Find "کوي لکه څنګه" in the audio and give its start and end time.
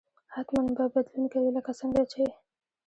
1.33-2.01